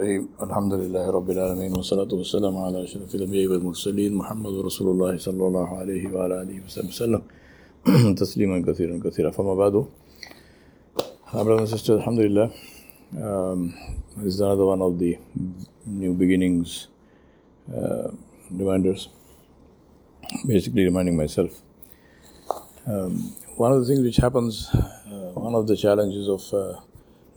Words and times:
الرحيم 0.00 0.28
الحمد 0.42 0.72
لله 0.74 1.10
رب 1.10 1.30
العالمين 1.30 1.72
والصلاة 1.76 2.10
والسلام 2.18 2.56
على 2.56 2.84
أشرف 2.84 3.14
الأنبياء 3.14 3.46
والمرسلين 3.50 4.14
محمد 4.14 4.54
رسول 4.68 4.88
الله 4.90 5.18
صلى 5.18 5.46
الله 5.46 5.68
عليه 5.78 6.04
وعلى 6.14 6.42
آله 6.42 6.56
وسلم 6.66 7.22
تسليما 8.22 8.58
كثيرا 8.66 8.98
كثيرا 8.98 9.30
فما 9.30 9.54
بعد 9.54 9.86
Our 11.32 11.44
brothers 11.44 11.70
and 11.70 11.78
sisters, 11.78 12.00
Alhamdulillah, 12.00 12.50
um, 13.22 13.72
this 14.16 14.34
is 14.34 14.40
another 14.40 14.66
one 14.66 14.82
of 14.82 14.98
the 14.98 15.16
new 15.86 16.12
beginnings 16.12 16.88
uh, 17.72 18.10
reminders. 18.50 19.08
Basically, 20.44 20.84
reminding 20.84 21.16
myself. 21.16 21.62
Um, 22.88 23.32
one 23.54 23.70
of 23.70 23.78
the 23.78 23.86
things 23.86 24.02
which 24.02 24.16
happens, 24.16 24.70
uh, 24.74 25.38
one 25.38 25.54
of 25.54 25.68
the 25.68 25.76
challenges 25.76 26.28
of 26.28 26.42
uh, 26.52 26.80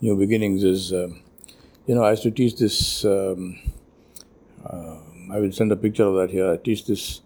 new 0.00 0.16
beginnings 0.16 0.64
is, 0.64 0.92
uh, 0.92 1.06
you 1.88 1.94
know, 1.94 2.04
I 2.04 2.10
used 2.10 2.22
to 2.24 2.30
teach 2.30 2.56
this. 2.56 3.04
Um, 3.06 3.58
uh, 4.62 4.98
I 5.32 5.40
will 5.40 5.52
send 5.52 5.72
a 5.72 5.76
picture 5.76 6.04
of 6.04 6.16
that 6.16 6.30
here. 6.30 6.52
I 6.52 6.58
teach 6.58 6.84
this 6.84 7.22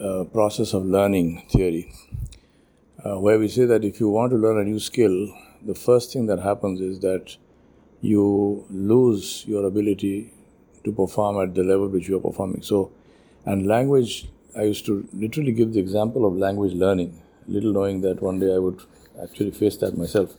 uh, 0.00 0.24
process 0.24 0.72
of 0.72 0.86
learning 0.86 1.42
theory, 1.50 1.92
uh, 3.04 3.20
where 3.20 3.38
we 3.38 3.46
say 3.48 3.66
that 3.66 3.84
if 3.84 4.00
you 4.00 4.08
want 4.08 4.30
to 4.30 4.38
learn 4.38 4.58
a 4.58 4.64
new 4.64 4.78
skill, 4.78 5.28
the 5.66 5.74
first 5.74 6.14
thing 6.14 6.24
that 6.26 6.38
happens 6.38 6.80
is 6.80 7.00
that 7.00 7.36
you 8.00 8.64
lose 8.70 9.44
your 9.46 9.66
ability 9.66 10.32
to 10.84 10.92
perform 10.92 11.38
at 11.46 11.54
the 11.54 11.62
level 11.62 11.88
which 11.88 12.08
you 12.08 12.16
are 12.16 12.20
performing. 12.20 12.62
So, 12.62 12.90
and 13.44 13.66
language, 13.66 14.30
I 14.56 14.62
used 14.62 14.86
to 14.86 15.06
literally 15.12 15.52
give 15.52 15.74
the 15.74 15.80
example 15.80 16.24
of 16.24 16.34
language 16.38 16.72
learning, 16.72 17.20
little 17.46 17.74
knowing 17.74 18.00
that 18.00 18.22
one 18.22 18.40
day 18.40 18.54
I 18.54 18.58
would 18.58 18.80
actually 19.22 19.50
face 19.50 19.76
that 19.78 19.98
myself. 19.98 20.34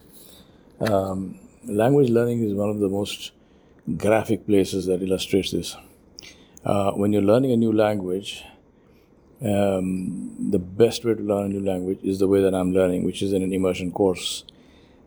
Um, 0.79 1.39
language 1.63 2.09
learning 2.09 2.43
is 2.43 2.55
one 2.55 2.69
of 2.69 2.79
the 2.79 2.89
most 2.89 3.33
graphic 3.97 4.45
places 4.45 4.85
that 4.85 5.01
illustrates 5.01 5.51
this. 5.51 5.75
Uh, 6.63 6.91
when 6.91 7.11
you're 7.13 7.21
learning 7.21 7.51
a 7.51 7.57
new 7.57 7.73
language, 7.73 8.43
um, 9.43 10.35
the 10.51 10.59
best 10.59 11.03
way 11.03 11.15
to 11.15 11.21
learn 11.21 11.45
a 11.45 11.49
new 11.49 11.65
language 11.65 11.99
is 12.03 12.19
the 12.19 12.27
way 12.27 12.41
that 12.41 12.53
I'm 12.53 12.71
learning, 12.71 13.03
which 13.03 13.21
is 13.21 13.33
in 13.33 13.41
an 13.41 13.53
immersion 13.53 13.91
course. 13.91 14.43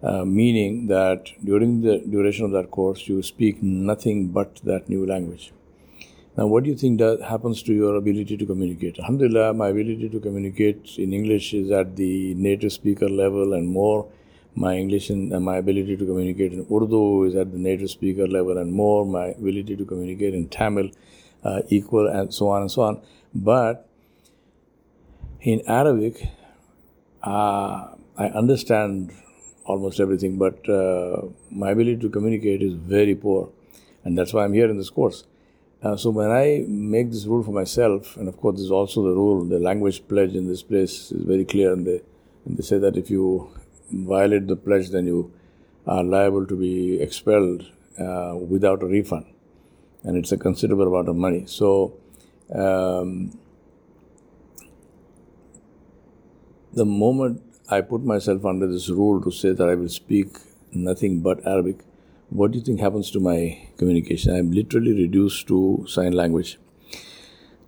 Uh, 0.02 0.24
meaning 0.24 0.88
that 0.88 1.30
during 1.42 1.80
the 1.80 1.98
duration 1.98 2.44
of 2.44 2.50
that 2.50 2.70
course, 2.70 3.08
you 3.08 3.22
speak 3.22 3.62
nothing 3.62 4.28
but 4.28 4.56
that 4.64 4.88
new 4.88 5.06
language. 5.06 5.52
Now, 6.36 6.46
what 6.46 6.64
do 6.64 6.70
you 6.70 6.76
think 6.76 6.98
that 6.98 7.22
happens 7.22 7.62
to 7.62 7.72
your 7.72 7.94
ability 7.94 8.36
to 8.36 8.44
communicate? 8.44 8.98
Alhamdulillah, 8.98 9.54
my 9.54 9.68
ability 9.68 10.08
to 10.08 10.18
communicate 10.18 10.98
in 10.98 11.12
English 11.12 11.54
is 11.54 11.70
at 11.70 11.94
the 11.94 12.34
native 12.34 12.72
speaker 12.72 13.08
level 13.08 13.54
and 13.54 13.68
more. 13.68 14.08
My 14.56 14.76
English 14.76 15.10
and 15.10 15.32
uh, 15.34 15.40
my 15.40 15.56
ability 15.56 15.96
to 15.96 16.06
communicate 16.06 16.52
in 16.52 16.66
Urdu 16.70 17.24
is 17.24 17.34
at 17.34 17.50
the 17.50 17.58
native 17.58 17.90
speaker 17.90 18.28
level 18.28 18.58
and 18.58 18.72
more. 18.72 19.04
My 19.04 19.26
ability 19.26 19.76
to 19.76 19.84
communicate 19.84 20.34
in 20.34 20.48
Tamil 20.48 20.90
uh, 21.42 21.62
equal 21.68 22.06
and 22.08 22.32
so 22.32 22.48
on 22.48 22.62
and 22.62 22.70
so 22.70 22.82
on. 22.82 23.02
But 23.34 23.88
in 25.40 25.62
Arabic, 25.66 26.28
uh, 27.22 27.94
I 28.16 28.26
understand 28.28 29.12
almost 29.64 29.98
everything, 29.98 30.38
but 30.38 30.68
uh, 30.68 31.22
my 31.50 31.70
ability 31.70 31.96
to 31.96 32.08
communicate 32.08 32.62
is 32.62 32.74
very 32.74 33.14
poor, 33.14 33.50
and 34.04 34.16
that's 34.16 34.32
why 34.32 34.44
I'm 34.44 34.52
here 34.52 34.70
in 34.70 34.76
this 34.76 34.90
course. 34.90 35.24
Uh, 35.82 35.96
so 35.96 36.10
when 36.10 36.30
I 36.30 36.64
make 36.66 37.10
this 37.10 37.26
rule 37.26 37.42
for 37.42 37.52
myself, 37.52 38.16
and 38.16 38.28
of 38.28 38.36
course, 38.38 38.56
this 38.56 38.66
is 38.66 38.70
also 38.70 39.02
the 39.02 39.10
rule, 39.10 39.44
the 39.44 39.58
language 39.58 40.06
pledge 40.06 40.34
in 40.34 40.46
this 40.46 40.62
place 40.62 41.10
is 41.10 41.22
very 41.24 41.44
clear, 41.44 41.72
and 41.72 41.86
they, 41.86 42.00
and 42.44 42.56
they 42.56 42.62
say 42.62 42.78
that 42.78 42.96
if 42.96 43.10
you 43.10 43.50
violate 43.94 44.46
the 44.46 44.56
pledge, 44.56 44.90
then 44.90 45.06
you 45.06 45.32
are 45.86 46.02
liable 46.02 46.46
to 46.46 46.56
be 46.56 47.00
expelled 47.00 47.70
uh, 47.98 48.34
without 48.36 48.82
a 48.82 48.86
refund, 48.86 49.26
and 50.02 50.16
it's 50.16 50.32
a 50.32 50.36
considerable 50.36 50.88
amount 50.88 51.08
of 51.08 51.16
money. 51.16 51.44
So. 51.46 51.94
Um, 52.52 53.38
the 56.74 56.84
moment 56.84 57.40
I 57.70 57.80
put 57.80 58.04
myself 58.04 58.44
under 58.44 58.66
this 58.66 58.90
rule 58.90 59.22
to 59.22 59.30
say 59.30 59.52
that 59.52 59.68
I 59.68 59.74
will 59.74 59.88
speak 59.88 60.36
nothing 60.72 61.20
but 61.20 61.46
Arabic, 61.46 61.84
what 62.30 62.50
do 62.50 62.58
you 62.58 62.64
think 62.64 62.80
happens 62.80 63.10
to 63.12 63.20
my 63.20 63.68
communication? 63.78 64.34
I'm 64.34 64.50
literally 64.50 64.92
reduced 64.92 65.46
to 65.48 65.84
sign 65.88 66.12
language. 66.12 66.58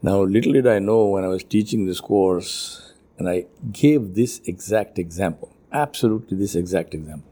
Now, 0.02 0.22
little 0.22 0.52
did 0.52 0.66
I 0.66 0.80
know 0.80 1.06
when 1.06 1.24
I 1.24 1.28
was 1.28 1.44
teaching 1.44 1.86
this 1.86 2.00
course, 2.00 2.94
and 3.16 3.28
I 3.28 3.46
gave 3.72 4.14
this 4.14 4.40
exact 4.44 4.98
example, 4.98 5.55
absolutely 5.82 6.36
this 6.36 6.54
exact 6.54 6.94
example, 6.94 7.30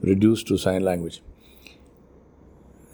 reduced 0.00 0.46
to 0.48 0.58
sign 0.58 0.82
language. 0.82 1.22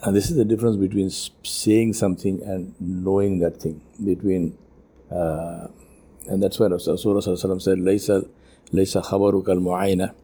And 0.02 0.14
this 0.14 0.30
is 0.30 0.36
the 0.36 0.44
difference 0.44 0.76
between 0.76 1.10
saying 1.10 1.94
something 1.94 2.42
and 2.42 2.74
knowing 2.78 3.38
that 3.38 3.60
thing. 3.60 3.80
Between, 4.04 4.58
uh, 5.10 5.68
and 6.28 6.42
that's 6.42 6.58
why 6.60 6.68
Rasulullah 6.68 7.60
said, 7.62 7.78
"Laysa 7.78 8.28
laysa 8.72 9.02
khabaruka 9.02 9.48
al-mu'ayna." 9.48 10.14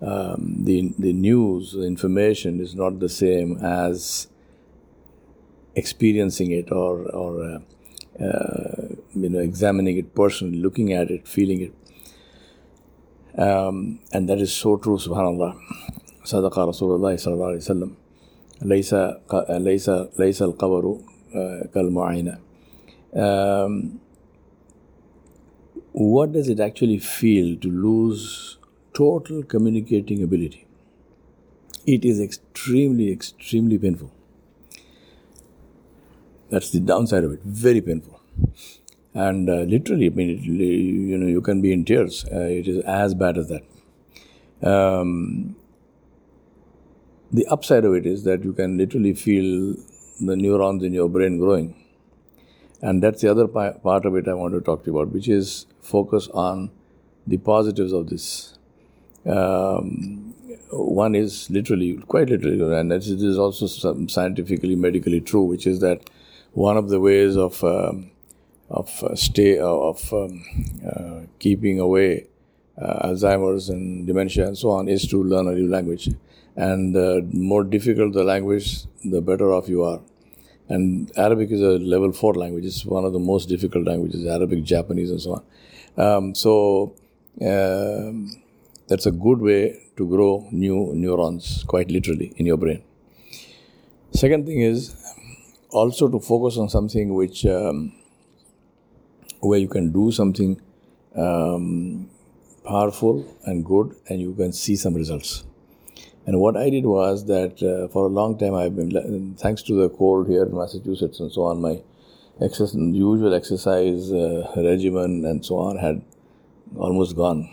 Um, 0.00 0.64
the 0.64 0.92
the 0.98 1.12
news, 1.12 1.72
the 1.72 1.86
information 1.94 2.60
is 2.60 2.74
not 2.74 3.00
the 3.00 3.08
same 3.08 3.58
as 3.58 4.28
experiencing 5.74 6.52
it 6.52 6.70
or 6.70 6.92
or 7.22 7.30
uh, 7.50 8.24
uh, 8.24 8.88
you 9.14 9.28
know 9.28 9.40
examining 9.40 9.96
it 9.96 10.14
personally, 10.14 10.58
looking 10.58 10.92
at 10.92 11.10
it, 11.10 11.26
feeling 11.26 11.60
it. 11.60 11.72
Um, 13.37 13.99
and 14.11 14.27
that 14.29 14.39
is 14.39 14.51
so 14.51 14.77
true, 14.77 14.97
subhanAllah. 14.97 15.55
صدق 16.25 16.59
رسول 16.59 16.95
الله 16.95 17.15
صلى 17.15 17.33
الله 17.33 17.45
عليه 17.45 17.57
وسلم 17.57 17.91
ليس 18.61 18.93
ليس 19.49 19.89
ليس 20.19 20.41
القبر 20.41 20.97
كالمعاينة 21.73 22.37
um, 23.13 23.99
what 25.91 26.31
does 26.31 26.47
it 26.49 26.59
actually 26.59 26.99
feel 26.99 27.57
to 27.57 27.69
lose 27.69 28.57
total 28.93 29.43
communicating 29.43 30.21
ability? 30.21 30.67
It 31.87 32.05
is 32.05 32.19
extremely, 32.19 33.11
extremely 33.11 33.77
painful. 33.79 34.11
That's 36.49 36.69
the 36.69 36.79
downside 36.79 37.23
of 37.23 37.31
it. 37.33 37.41
Very 37.43 37.81
painful. 37.81 38.21
And 39.14 39.48
uh, 39.48 39.60
literally, 39.60 40.06
I 40.06 40.10
mean, 40.10 40.30
it, 40.30 40.42
you 40.42 41.16
know, 41.16 41.26
you 41.26 41.40
can 41.40 41.62
be 41.62 41.72
in 41.72 41.84
tears. 41.84 42.24
Uh, 42.32 42.40
it 42.40 42.66
is 42.66 42.84
as 42.84 43.14
bad 43.14 43.38
as 43.38 43.48
that. 43.48 43.62
Um, 44.68 45.56
the 47.32 47.46
upside 47.46 47.84
of 47.84 47.94
it 47.94 48.06
is 48.06 48.24
that 48.24 48.44
you 48.44 48.52
can 48.52 48.76
literally 48.76 49.14
feel 49.14 49.76
the 50.20 50.36
neurons 50.36 50.82
in 50.82 50.92
your 50.92 51.08
brain 51.08 51.38
growing. 51.38 51.80
And 52.82 53.02
that's 53.02 53.22
the 53.22 53.30
other 53.30 53.46
part 53.48 54.04
of 54.04 54.16
it 54.16 54.28
I 54.28 54.34
want 54.34 54.54
to 54.54 54.60
talk 54.60 54.84
to 54.84 54.90
you 54.90 54.98
about, 54.98 55.12
which 55.12 55.28
is 55.28 55.66
focus 55.80 56.28
on 56.34 56.70
the 57.26 57.38
positives 57.38 57.92
of 57.92 58.10
this. 58.10 58.58
Um, 59.26 60.34
one 60.70 61.14
is 61.14 61.48
literally, 61.50 61.96
quite 61.96 62.28
literally, 62.28 62.60
and 62.76 62.90
this 62.90 63.08
is 63.08 63.38
also 63.38 63.66
scientifically, 64.06 64.76
medically 64.76 65.20
true, 65.20 65.44
which 65.44 65.66
is 65.66 65.80
that 65.80 66.10
one 66.52 66.76
of 66.76 66.88
the 66.88 67.00
ways 67.00 67.36
of 67.36 67.62
um, 67.64 68.10
of 68.70 69.02
uh, 69.02 69.14
stay 69.14 69.58
uh, 69.58 69.66
of 69.66 70.12
um, 70.12 70.44
uh, 70.86 71.20
keeping 71.38 71.78
away 71.80 72.26
Alzheimer's 72.80 73.68
and 73.68 74.06
dementia 74.06 74.46
and 74.48 74.58
so 74.58 74.70
on 74.70 74.88
is 74.88 75.06
to 75.08 75.22
learn 75.22 75.46
a 75.46 75.52
new 75.52 75.68
language. 75.68 76.08
And 76.56 76.94
the 76.94 77.26
more 77.32 77.64
difficult 77.64 78.14
the 78.14 78.24
language, 78.24 78.84
the 79.04 79.20
better 79.20 79.52
off 79.52 79.68
you 79.68 79.84
are. 79.84 80.00
And 80.68 81.12
Arabic 81.16 81.50
is 81.50 81.60
a 81.60 81.78
level 81.78 82.12
four 82.12 82.34
language. 82.34 82.64
It's 82.64 82.84
one 82.86 83.04
of 83.04 83.12
the 83.12 83.18
most 83.18 83.48
difficult 83.48 83.86
languages, 83.86 84.26
Arabic, 84.26 84.64
Japanese, 84.64 85.10
and 85.10 85.20
so 85.20 85.42
on. 85.96 86.06
Um, 86.06 86.34
so 86.34 86.94
um, 87.42 88.30
that's 88.88 89.06
a 89.06 89.10
good 89.12 89.40
way 89.40 89.80
to 89.96 90.08
grow 90.08 90.48
new 90.50 90.92
neurons, 90.94 91.64
quite 91.66 91.90
literally, 91.90 92.32
in 92.36 92.46
your 92.46 92.56
brain. 92.56 92.82
Second 94.12 94.46
thing 94.46 94.60
is 94.60 94.94
also 95.70 96.08
to 96.08 96.20
focus 96.20 96.56
on 96.56 96.68
something 96.68 97.14
which 97.14 97.44
um, 97.46 97.92
where 99.44 99.58
you 99.58 99.68
can 99.68 99.92
do 99.92 100.10
something 100.10 100.60
um, 101.16 102.08
powerful 102.64 103.24
and 103.44 103.64
good, 103.64 103.94
and 104.08 104.20
you 104.20 104.34
can 104.34 104.52
see 104.52 104.76
some 104.76 104.94
results. 104.94 105.44
And 106.26 106.40
what 106.40 106.56
I 106.56 106.70
did 106.70 106.86
was 106.86 107.26
that 107.26 107.62
uh, 107.62 107.88
for 107.88 108.06
a 108.06 108.08
long 108.08 108.38
time 108.38 108.54
I've 108.54 108.74
been, 108.74 109.34
thanks 109.38 109.62
to 109.64 109.74
the 109.74 109.90
cold 109.90 110.26
here 110.26 110.44
in 110.44 110.56
Massachusetts 110.56 111.20
and 111.20 111.30
so 111.30 111.42
on, 111.42 111.60
my 111.60 111.82
usual 112.40 113.34
exercise 113.34 114.10
uh, 114.10 114.50
regimen 114.56 115.24
and 115.26 115.44
so 115.44 115.58
on 115.58 115.76
had 115.76 116.02
almost 116.76 117.14
gone, 117.14 117.48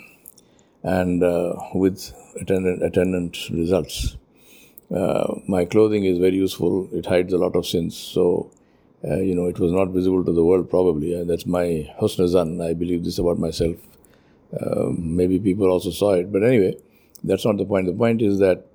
and 0.84 1.24
uh, 1.24 1.54
with 1.76 2.14
attendant, 2.40 2.82
attendant 2.84 3.38
results. 3.52 4.18
Uh, 4.90 5.36
my 5.48 5.66
clothing 5.66 6.06
is 6.06 6.18
very 6.18 6.36
useful; 6.36 6.90
it 6.92 7.06
hides 7.06 7.34
a 7.34 7.38
lot 7.38 7.56
of 7.56 7.66
sins. 7.66 7.96
So, 7.96 8.52
uh, 9.04 9.20
you 9.20 9.36
know, 9.36 9.46
it 9.46 9.60
was 9.60 9.72
not 9.72 9.90
visible 9.90 10.24
to 10.24 10.32
the 10.32 10.44
world 10.44 10.70
probably, 10.70 11.14
and 11.14 11.30
that's 11.30 11.46
my 11.46 11.90
husn 12.00 12.28
zan. 12.28 12.62
I 12.62 12.74
believe 12.74 13.04
this 13.04 13.20
about 13.20 13.40
myself. 13.40 13.78
Um, 14.60 15.16
maybe 15.16 15.40
people 15.40 15.68
also 15.68 15.92
saw 15.92 16.14
it, 16.14 16.32
but 16.32 16.44
anyway, 16.44 16.76
that's 17.24 17.46
not 17.46 17.58
the 17.58 17.66
point. 17.66 17.88
The 17.88 17.94
point 17.94 18.22
is 18.22 18.40
that 18.40 18.66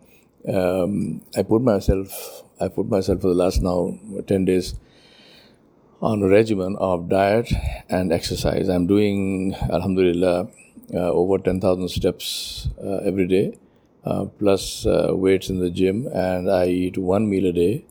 um, 0.48 1.22
I 1.36 1.42
put 1.42 1.62
myself 1.62 2.42
I 2.60 2.68
put 2.68 2.88
myself 2.88 3.20
for 3.20 3.28
the 3.28 3.34
last 3.34 3.62
now 3.62 3.98
10 4.26 4.46
days 4.46 4.74
on 6.00 6.22
a 6.22 6.28
regimen 6.28 6.76
of 6.76 7.08
diet 7.08 7.52
and 7.88 8.12
exercise. 8.12 8.68
I'm 8.68 8.86
doing, 8.86 9.54
Alhamdulillah, 9.70 10.48
uh, 10.94 11.10
over 11.12 11.38
10,000 11.38 11.88
steps 11.88 12.68
uh, 12.82 12.98
every 13.04 13.26
day, 13.26 13.58
uh, 14.04 14.24
plus 14.38 14.86
uh, 14.86 15.08
weights 15.10 15.50
in 15.50 15.58
the 15.60 15.70
gym, 15.70 16.06
and 16.12 16.50
I 16.50 16.68
eat 16.68 16.96
one 16.96 17.28
meal 17.28 17.46
a 17.46 17.52
day 17.52 17.84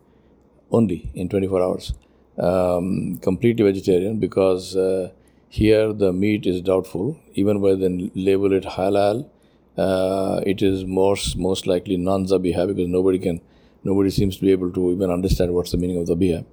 only 0.71 1.11
in 1.13 1.29
24 1.29 1.61
hours. 1.61 1.93
Um, 2.37 3.17
completely 3.21 3.63
vegetarian 3.63 4.19
because 4.19 4.75
uh, 4.75 5.11
here 5.47 5.93
the 5.93 6.11
meat 6.11 6.45
is 6.45 6.61
doubtful, 6.61 7.17
even 7.33 7.61
when 7.61 7.79
they 7.79 8.11
label 8.13 8.51
it 8.51 8.63
halal. 8.63 9.29
Uh, 9.77 10.41
it 10.45 10.61
is 10.61 10.85
most 10.85 11.37
most 11.37 11.67
likely 11.67 11.97
non-zabiha 11.97 12.67
because 12.67 12.87
nobody 12.87 13.19
can, 13.19 13.41
nobody 13.83 14.09
seems 14.09 14.37
to 14.37 14.41
be 14.41 14.51
able 14.51 14.71
to 14.71 14.91
even 14.91 15.11
understand 15.11 15.53
what's 15.53 15.71
the 15.71 15.77
meaning 15.77 15.97
of 15.97 16.07
zabiha. 16.07 16.45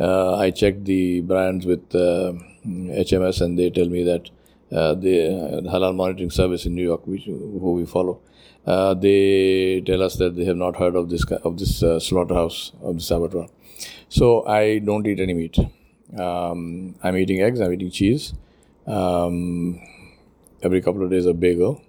Uh, 0.00 0.36
I 0.36 0.50
checked 0.50 0.84
the 0.84 1.20
brands 1.20 1.66
with 1.66 1.88
HMS 1.90 3.40
and 3.40 3.58
they 3.58 3.70
tell 3.70 3.88
me 3.88 4.02
that 4.04 4.30
uh, 4.72 4.94
the 4.94 5.28
uh, 5.28 5.60
halal 5.70 5.94
monitoring 5.94 6.30
service 6.30 6.64
in 6.64 6.74
New 6.74 6.82
York, 6.82 7.06
which 7.06 7.24
who 7.24 7.72
we 7.72 7.84
follow, 7.84 8.20
uh, 8.66 8.94
they 8.94 9.82
tell 9.82 10.02
us 10.02 10.16
that 10.16 10.34
they 10.34 10.44
have 10.44 10.56
not 10.56 10.76
heard 10.76 10.96
of 10.96 11.10
this 11.10 11.24
of 11.24 11.58
this 11.58 11.82
uh, 11.82 12.00
slaughterhouse 12.00 12.72
of 12.82 12.98
the 12.98 13.14
abattoir. 13.14 13.48
So 14.08 14.46
I 14.46 14.78
don't 14.78 15.06
eat 15.06 15.20
any 15.20 15.34
meat. 15.34 15.58
Um, 16.18 16.94
I'm 17.02 17.16
eating 17.16 17.40
eggs. 17.40 17.60
I'm 17.60 17.72
eating 17.72 17.90
cheese. 17.90 18.34
Um, 18.86 19.80
every 20.62 20.80
couple 20.80 21.02
of 21.02 21.10
days, 21.10 21.26
a 21.26 21.32
bagel, 21.32 21.82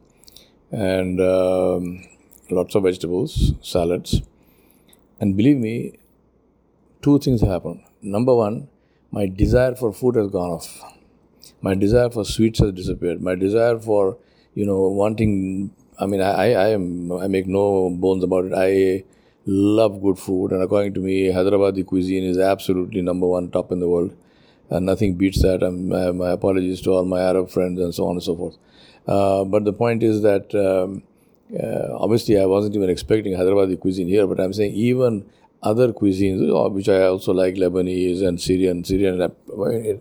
and 0.71 1.19
um, 1.21 2.05
lots 2.49 2.75
of 2.75 2.83
vegetables, 2.83 3.53
salads. 3.61 4.21
And 5.19 5.35
believe 5.37 5.57
me, 5.57 5.99
two 7.01 7.19
things 7.19 7.41
have 7.41 7.49
happened. 7.49 7.83
Number 8.01 8.35
one, 8.35 8.69
my 9.11 9.25
desire 9.27 9.75
for 9.75 9.93
food 9.93 10.15
has 10.15 10.29
gone 10.29 10.49
off. 10.49 10.81
My 11.61 11.75
desire 11.75 12.09
for 12.09 12.25
sweets 12.25 12.59
has 12.59 12.73
disappeared. 12.73 13.21
My 13.21 13.35
desire 13.35 13.79
for, 13.79 14.17
you 14.53 14.65
know, 14.65 14.81
wanting. 14.87 15.73
I 15.99 16.05
mean, 16.05 16.21
I, 16.21 16.53
I 16.53 16.67
am. 16.69 17.11
I 17.11 17.27
make 17.27 17.47
no 17.47 17.89
bones 17.89 18.23
about 18.23 18.45
it. 18.45 18.53
I 18.55 19.03
love 19.45 20.01
good 20.01 20.17
food, 20.17 20.51
and 20.51 20.63
according 20.63 20.93
to 20.93 20.99
me, 20.99 21.27
Hyderabadi 21.27 21.85
cuisine 21.85 22.23
is 22.23 22.37
absolutely 22.37 23.01
number 23.01 23.27
one, 23.27 23.51
top 23.51 23.71
in 23.71 23.79
the 23.79 23.89
world, 23.89 24.15
and 24.69 24.85
nothing 24.85 25.15
beats 25.15 25.41
that. 25.41 25.63
I'm, 25.63 25.89
my 26.17 26.31
apologies 26.31 26.81
to 26.81 26.91
all 26.91 27.05
my 27.05 27.21
Arab 27.21 27.49
friends 27.49 27.79
and 27.79 27.93
so 27.93 28.07
on 28.07 28.15
and 28.15 28.23
so 28.23 28.35
forth. 28.35 28.57
Uh, 29.07 29.43
but 29.43 29.65
the 29.65 29.73
point 29.73 30.01
is 30.01 30.21
that 30.21 30.53
um, 30.55 31.03
uh, 31.61 31.97
obviously 31.97 32.39
I 32.39 32.45
wasn't 32.45 32.75
even 32.75 32.89
expecting 32.89 33.33
Hyderabadi 33.33 33.79
cuisine 33.79 34.07
here, 34.07 34.25
but 34.27 34.39
I'm 34.39 34.53
saying 34.53 34.73
even 34.73 35.29
other 35.61 35.93
cuisines, 35.93 36.41
uh, 36.49 36.69
which 36.69 36.89
I 36.89 37.03
also 37.03 37.33
like, 37.33 37.55
Lebanese 37.55 38.25
and 38.25 38.39
Syrian. 38.39 38.83
Syrian 38.83 39.21
uh, 39.21 39.29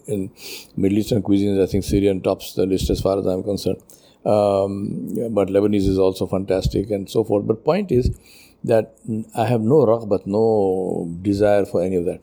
in 0.06 0.30
Middle 0.76 0.98
Eastern 0.98 1.22
cuisines, 1.22 1.62
I 1.62 1.66
think 1.66 1.84
Syrian 1.84 2.20
tops 2.20 2.54
the 2.54 2.66
list 2.66 2.90
as 2.90 3.00
far 3.00 3.18
as 3.18 3.26
I'm 3.26 3.42
concerned. 3.42 3.80
Um, 4.24 5.34
but 5.34 5.48
Lebanese 5.48 5.88
is 5.88 5.98
also 5.98 6.26
fantastic 6.26 6.90
and 6.90 7.10
so 7.10 7.24
forth. 7.24 7.46
But 7.46 7.64
point 7.64 7.90
is 7.90 8.10
that 8.64 8.96
I 9.36 9.46
have 9.46 9.60
no 9.60 9.84
raghbat, 9.86 10.26
no 10.26 11.08
desire 11.22 11.64
for 11.64 11.82
any 11.82 11.96
of 11.96 12.04
that. 12.04 12.20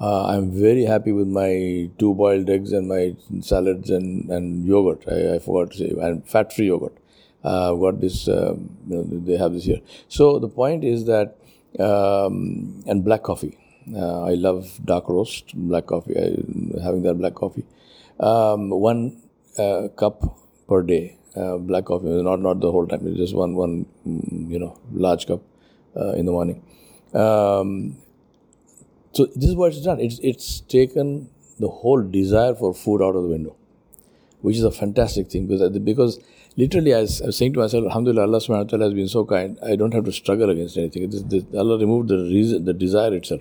Uh, 0.00 0.26
I'm 0.28 0.50
very 0.50 0.84
happy 0.84 1.12
with 1.12 1.28
my 1.28 1.90
two 1.98 2.14
boiled 2.14 2.48
eggs 2.48 2.72
and 2.72 2.88
my 2.88 3.14
salads 3.40 3.90
and, 3.90 4.30
and 4.30 4.66
yogurt. 4.66 5.04
I, 5.06 5.34
I 5.34 5.38
forgot 5.38 5.72
to 5.72 5.78
say, 5.78 5.90
and 6.00 6.26
fat 6.26 6.54
free 6.54 6.66
yogurt. 6.66 6.96
Uh, 7.44 7.72
I've 7.72 7.80
got 7.80 8.00
this, 8.00 8.28
um, 8.28 8.76
you 8.88 8.96
know, 8.96 9.02
they 9.02 9.36
have 9.36 9.52
this 9.52 9.64
here. 9.64 9.80
So 10.08 10.38
the 10.38 10.48
point 10.48 10.84
is 10.84 11.04
that 11.06 11.36
um, 11.78 12.82
and 12.86 13.04
black 13.04 13.22
coffee. 13.22 13.56
Uh, 13.94 14.24
I 14.24 14.34
love 14.34 14.80
dark 14.84 15.08
roast 15.08 15.52
black 15.54 15.86
coffee. 15.86 16.16
I, 16.16 16.82
having 16.82 17.02
that 17.02 17.14
black 17.14 17.34
coffee, 17.34 17.64
um, 18.18 18.70
one 18.70 19.22
uh, 19.58 19.88
cup 19.96 20.38
per 20.68 20.82
day. 20.82 21.16
Uh, 21.36 21.58
black 21.58 21.84
coffee, 21.84 22.08
not 22.22 22.40
not 22.40 22.60
the 22.60 22.70
whole 22.72 22.86
time. 22.86 23.14
Just 23.16 23.34
one 23.34 23.54
one 23.54 23.86
mm, 24.06 24.50
you 24.50 24.58
know 24.58 24.78
large 24.92 25.26
cup 25.26 25.40
uh, 25.96 26.12
in 26.12 26.26
the 26.26 26.32
morning. 26.32 26.62
Um, 27.14 27.96
so 29.12 29.26
this 29.34 29.50
is 29.50 29.56
what 29.56 29.72
it's 29.72 29.82
done. 29.82 30.00
It's 30.00 30.18
it's 30.20 30.60
taken 30.60 31.28
the 31.58 31.68
whole 31.68 32.02
desire 32.02 32.54
for 32.54 32.72
food 32.72 33.02
out 33.02 33.16
of 33.16 33.22
the 33.22 33.28
window, 33.28 33.56
which 34.40 34.56
is 34.56 34.64
a 34.64 34.70
fantastic 34.70 35.30
thing 35.30 35.46
because 35.46 35.78
because 35.78 36.20
literally, 36.56 36.94
I 36.94 37.00
was, 37.00 37.20
I 37.22 37.26
was 37.26 37.36
saying 37.36 37.54
to 37.54 37.60
myself, 37.60 37.84
Alhamdulillah, 37.84 38.22
Allah 38.22 38.38
subhanahu 38.38 38.64
wa 38.64 38.70
ta'ala 38.70 38.84
has 38.86 38.94
been 38.94 39.08
so 39.08 39.24
kind. 39.24 39.58
I 39.64 39.76
don't 39.76 39.94
have 39.94 40.04
to 40.04 40.12
struggle 40.12 40.50
against 40.50 40.76
anything. 40.76 41.10
This, 41.10 41.44
Allah 41.54 41.78
removed 41.78 42.08
the 42.08 42.18
reason, 42.18 42.64
the 42.64 42.72
desire 42.72 43.14
itself. 43.14 43.40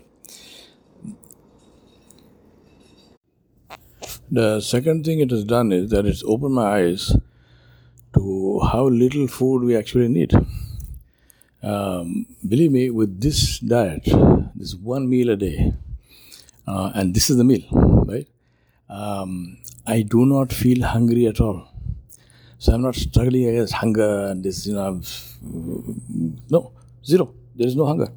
The 4.31 4.61
second 4.61 5.05
thing 5.05 5.19
it 5.19 5.31
has 5.31 5.43
done 5.43 5.71
is 5.71 5.89
that 5.89 6.05
it's 6.05 6.23
opened 6.23 6.53
my 6.53 6.67
eyes 6.75 7.15
to 8.13 8.59
how 8.71 8.87
little 8.87 9.27
food 9.27 9.63
we 9.63 9.75
actually 9.75 10.07
need. 10.07 10.33
Um, 11.61 12.25
believe 12.47 12.71
me, 12.71 12.89
with 12.89 13.19
this 13.19 13.59
diet, 13.59 14.07
this 14.55 14.75
one 14.75 15.09
meal 15.09 15.29
a 15.29 15.35
day, 15.35 15.73
uh, 16.67 16.91
and 16.95 17.13
this 17.13 17.29
is 17.29 17.37
the 17.37 17.43
meal, 17.43 17.63
right? 18.07 18.27
Um, 18.89 19.57
I 19.85 20.01
do 20.01 20.25
not 20.25 20.53
feel 20.53 20.85
hungry 20.85 21.27
at 21.27 21.41
all. 21.41 21.67
So 22.59 22.73
I'm 22.73 22.81
not 22.81 22.95
struggling 22.95 23.47
against 23.47 23.73
hunger 23.73 24.27
and 24.27 24.43
this, 24.43 24.67
you 24.67 24.73
know, 24.73 25.01
no, 26.49 26.71
zero. 27.05 27.33
There 27.55 27.67
is 27.67 27.75
no 27.75 27.85
hunger. 27.85 28.09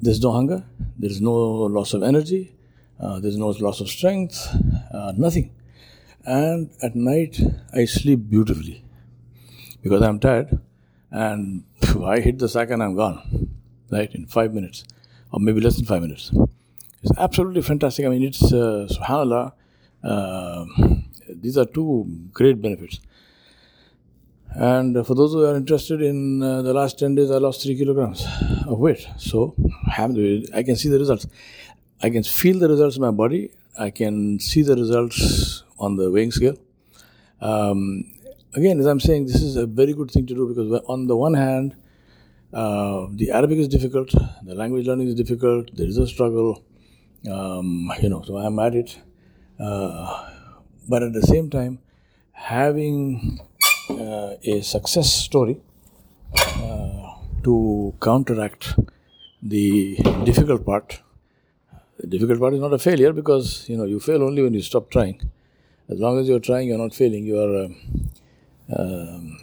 There's 0.00 0.20
no 0.20 0.32
hunger. 0.32 0.64
There 0.98 1.10
is 1.10 1.20
no 1.20 1.32
loss 1.32 1.94
of 1.94 2.02
energy. 2.02 2.54
Uh, 3.00 3.18
there's 3.20 3.36
no 3.36 3.48
loss 3.48 3.80
of 3.80 3.88
strength. 3.88 4.48
Uh, 4.92 5.12
nothing. 5.16 5.52
And 6.24 6.70
at 6.82 6.94
night, 6.94 7.40
I 7.74 7.84
sleep 7.84 8.28
beautifully 8.28 8.84
because 9.82 10.02
I'm 10.02 10.20
tired 10.20 10.60
and 11.10 11.64
I 12.04 12.20
hit 12.20 12.38
the 12.38 12.48
sack 12.48 12.70
and 12.70 12.82
I'm 12.82 12.94
gone, 12.94 13.48
right, 13.90 14.12
in 14.14 14.26
five 14.26 14.54
minutes 14.54 14.84
or 15.32 15.40
maybe 15.40 15.60
less 15.60 15.76
than 15.76 15.86
five 15.86 16.02
minutes. 16.02 16.30
It's 17.02 17.18
absolutely 17.18 17.62
fantastic. 17.62 18.06
I 18.06 18.08
mean, 18.08 18.22
it's, 18.22 18.52
uh, 18.52 18.86
subhanAllah, 18.90 19.52
uh, 20.04 20.64
these 21.28 21.58
are 21.58 21.64
two 21.64 22.06
great 22.32 22.60
benefits. 22.60 23.00
And 24.54 25.06
for 25.06 25.14
those 25.14 25.32
who 25.32 25.44
are 25.44 25.56
interested 25.56 26.02
in 26.02 26.42
uh, 26.42 26.62
the 26.62 26.74
last 26.74 26.98
10 26.98 27.14
days, 27.14 27.30
I 27.30 27.38
lost 27.38 27.62
3 27.62 27.76
kilograms 27.76 28.26
of 28.66 28.78
weight. 28.78 29.06
So, 29.16 29.54
I 29.86 30.62
can 30.62 30.76
see 30.76 30.90
the 30.90 30.98
results. 30.98 31.26
I 32.02 32.10
can 32.10 32.22
feel 32.22 32.58
the 32.58 32.68
results 32.68 32.96
in 32.96 33.02
my 33.02 33.10
body. 33.10 33.50
I 33.78 33.90
can 33.90 34.38
see 34.38 34.62
the 34.62 34.76
results 34.76 35.64
on 35.78 35.96
the 35.96 36.10
weighing 36.10 36.32
scale. 36.32 36.56
Um, 37.40 38.12
again, 38.54 38.80
as 38.80 38.86
I'm 38.86 39.00
saying, 39.00 39.26
this 39.26 39.42
is 39.42 39.56
a 39.56 39.66
very 39.66 39.92
good 39.92 40.10
thing 40.10 40.26
to 40.26 40.34
do 40.34 40.48
because, 40.48 40.82
on 40.86 41.06
the 41.06 41.16
one 41.16 41.34
hand, 41.34 41.74
uh, 42.52 43.06
the 43.10 43.30
Arabic 43.30 43.58
is 43.58 43.68
difficult, 43.68 44.10
the 44.42 44.54
language 44.54 44.86
learning 44.86 45.08
is 45.08 45.14
difficult, 45.14 45.74
there 45.74 45.86
is 45.86 45.96
a 45.96 46.06
struggle, 46.06 46.62
um, 47.30 47.90
you 48.02 48.08
know, 48.08 48.22
so 48.22 48.36
I'm 48.36 48.58
at 48.58 48.74
it. 48.74 48.98
Uh, 49.58 50.28
but 50.88 51.02
at 51.02 51.12
the 51.12 51.22
same 51.22 51.48
time, 51.48 51.78
having 52.32 53.40
uh, 53.88 54.34
a 54.42 54.60
success 54.62 55.12
story 55.12 55.60
uh, 56.36 57.14
to 57.44 57.94
counteract 58.00 58.74
the 59.42 59.96
difficult 60.24 60.64
part. 60.64 61.00
The 61.98 62.06
difficult 62.06 62.40
part 62.40 62.54
is 62.54 62.60
not 62.60 62.72
a 62.72 62.78
failure 62.78 63.12
because 63.12 63.68
you 63.68 63.76
know 63.76 63.84
you 63.84 64.00
fail 64.00 64.22
only 64.22 64.42
when 64.42 64.54
you 64.54 64.62
stop 64.62 64.90
trying. 64.90 65.30
As 65.88 65.98
long 65.98 66.18
as 66.18 66.28
you're 66.28 66.40
trying, 66.40 66.68
you're 66.68 66.78
not 66.78 66.94
failing. 66.94 67.24
You 67.24 67.38
are 67.38 67.64
uh, 67.64 67.68
um, 68.76 69.38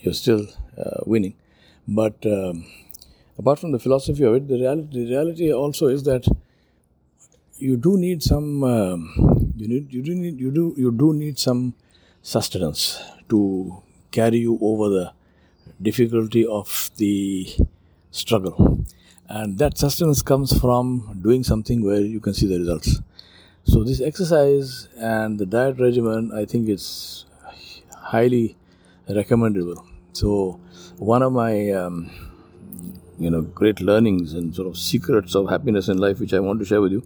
you're 0.00 0.14
still 0.14 0.46
uh, 0.78 1.00
winning. 1.06 1.34
But 1.86 2.24
um, 2.24 2.66
apart 3.38 3.58
from 3.58 3.72
the 3.72 3.78
philosophy 3.78 4.24
of 4.24 4.34
it, 4.34 4.48
the 4.48 4.58
reality, 4.58 5.04
the 5.04 5.10
reality 5.10 5.52
also 5.52 5.88
is 5.88 6.04
that 6.04 6.26
you 7.58 7.76
do 7.76 7.98
need 7.98 8.22
some 8.22 8.64
um, 8.64 9.52
you 9.56 9.68
need 9.68 9.92
you 9.92 10.02
do 10.02 10.14
need 10.14 10.40
you 10.40 10.50
do 10.50 10.74
you 10.76 10.90
do 10.90 11.12
need 11.12 11.38
some 11.38 11.74
sustenance 12.22 13.02
to 13.28 13.82
carry 14.10 14.38
you 14.38 14.58
over 14.60 14.88
the 14.88 15.12
difficulty 15.80 16.46
of 16.46 16.90
the 16.96 17.48
struggle 18.10 18.84
and 19.28 19.58
that 19.58 19.78
sustenance 19.78 20.22
comes 20.22 20.58
from 20.58 21.20
doing 21.22 21.42
something 21.44 21.84
where 21.84 22.00
you 22.00 22.20
can 22.20 22.34
see 22.34 22.46
the 22.46 22.58
results 22.58 23.00
so 23.64 23.84
this 23.84 24.00
exercise 24.00 24.88
and 24.96 25.38
the 25.38 25.46
diet 25.46 25.78
regimen 25.78 26.32
i 26.34 26.44
think 26.44 26.68
it's 26.68 27.24
highly 28.00 28.56
recommendable 29.08 29.86
so 30.12 30.60
one 30.98 31.22
of 31.22 31.32
my 31.32 31.70
um, 31.70 32.10
you 33.18 33.30
know 33.30 33.42
great 33.42 33.80
learnings 33.80 34.34
and 34.34 34.54
sort 34.54 34.68
of 34.68 34.76
secrets 34.76 35.34
of 35.34 35.48
happiness 35.48 35.88
in 35.88 35.98
life 35.98 36.20
which 36.20 36.32
i 36.32 36.40
want 36.40 36.58
to 36.58 36.64
share 36.64 36.80
with 36.80 36.92
you 36.92 37.02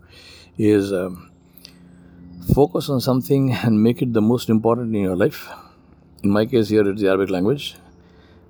is 0.59 0.93
um, 0.93 1.31
focus 2.55 2.89
on 2.89 3.01
something 3.01 3.53
and 3.53 3.83
make 3.83 4.03
it 4.03 4.13
the 4.13 4.23
most 4.23 4.49
important 4.49 4.95
in 4.95 5.03
your 5.03 5.17
life. 5.17 5.49
In 6.23 6.31
my 6.31 6.47
case, 6.47 6.69
here 6.69 6.89
it's 6.89 7.01
the 7.01 7.09
Arabic 7.09 7.31
language. 7.31 7.77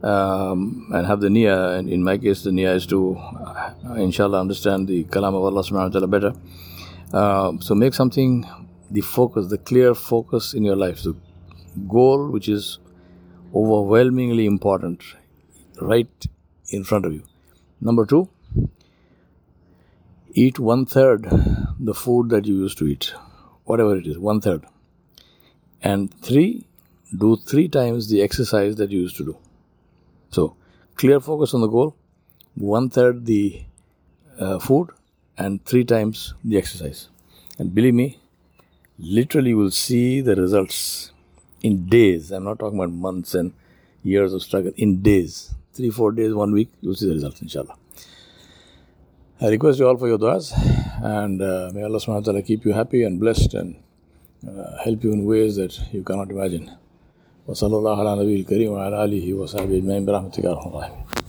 um, 0.04 0.90
and 0.92 1.06
have 1.06 1.20
the 1.20 1.28
niyyah. 1.28 1.78
And 1.78 1.88
in 1.88 2.02
my 2.04 2.18
case, 2.18 2.42
the 2.42 2.50
niyyah 2.50 2.76
is 2.76 2.86
to, 2.88 3.16
uh, 3.16 3.94
inshallah, 3.96 4.40
understand 4.40 4.86
the 4.86 5.04
kalam 5.04 5.34
of 5.34 5.44
Allah 5.44 5.62
subhanahu 5.62 5.88
wa 5.88 5.88
ta'ala 5.88 6.06
better. 6.06 6.32
Uh, 7.12 7.52
so 7.60 7.74
make 7.74 7.94
something 7.94 8.46
the 8.90 9.00
focus, 9.00 9.48
the 9.48 9.58
clear 9.58 9.94
focus 9.94 10.52
in 10.52 10.62
your 10.62 10.76
life, 10.76 11.02
the 11.02 11.16
goal 11.88 12.31
which 12.31 12.49
is 12.49 12.78
overwhelmingly 13.54 14.47
important, 14.47 15.02
right 15.81 16.26
in 16.71 16.85
front 16.85 17.07
of 17.07 17.12
you. 17.12 17.23
Number 17.81 18.07
two, 18.07 18.28
eat 20.33 20.59
one 20.59 20.87
third 20.87 21.26
the 21.78 21.95
food 21.95 22.31
that 22.31 22.47
you 22.47 22.54
used 22.54 22.78
to 22.78 22.87
eat, 22.87 23.12
whatever 23.64 23.97
it 23.97 24.07
is, 24.07 24.19
one 24.19 24.40
third. 24.40 24.64
And 25.83 26.12
three, 26.23 26.66
do 27.16 27.37
three 27.37 27.69
times 27.69 28.09
the 28.09 28.23
exercise 28.23 28.76
that 28.76 28.90
you 28.90 29.00
used 29.00 29.16
to 29.16 29.25
do. 29.25 29.37
So, 30.31 30.57
clear 30.97 31.21
focus 31.21 31.54
on 31.54 31.61
the 31.61 31.69
goal, 31.69 31.95
one 32.54 32.88
third 32.90 33.26
the 33.26 33.62
uh, 34.38 34.59
food, 34.59 34.90
and 35.37 35.64
three 35.64 35.85
times 35.85 36.35
the 36.45 36.57
exercise. 36.57 37.09
And 37.59 37.75
believe 37.75 37.95
me, 37.95 38.19
literally 38.99 39.50
you 39.50 39.59
will 39.59 39.71
see 39.71 40.21
the 40.21 40.35
results 40.35 41.12
in 41.63 41.88
days. 41.88 42.31
I'm 42.31 42.43
not 42.43 42.60
talking 42.60 42.79
about 42.79 42.91
months 42.91 43.34
and 43.34 43.53
years 44.03 44.34
of 44.34 44.41
struggle, 44.41 44.72
in 44.77 45.01
days. 45.01 45.53
Three, 45.74 45.89
four 45.89 46.12
days, 46.12 46.34
one 46.34 46.51
week, 46.51 46.69
you'll 46.81 46.96
see 46.96 47.08
the 47.08 47.13
results, 47.13 47.41
inshallah. 47.41 47.75
I 49.41 49.48
request 49.48 49.79
you 49.79 49.88
all 49.88 49.96
for 49.98 50.08
your 50.10 50.17
du'as 50.17 50.51
and 51.01 51.41
uh, 51.41 51.72
may 51.74 51.84
Allah 51.84 52.00
subhanahu 52.00 52.19
wa 52.19 52.19
ta'ala 52.19 52.41
keep 52.41 52.65
you 52.65 52.74
happy 52.74 53.03
and 53.03 53.22
blessed 53.22 53.53
and 53.53 53.75
uh, 54.46 54.84
help 54.84 55.01
you 55.01 55.13
in 55.13 55.24
ways 55.24 55.55
that 55.55 55.79
you 55.93 56.03
cannot 56.03 56.29
imagine. 56.29 56.69
وصلى 57.48 57.77
الله 57.77 58.00
على 58.00 58.22
نبي 58.24 58.36
الكريم 58.41 58.72
وعلى 58.72 59.03
آله 59.03 59.34
وصحبه 59.34 59.77
أجمعين 59.77 60.05
برحمتك 60.05 60.43
يا 60.43 60.51
أرحم 60.51 60.69
الراحمين 60.69 61.23